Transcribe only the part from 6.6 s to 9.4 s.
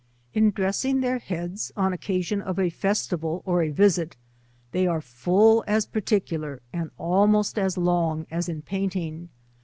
and almost as long, as in painting.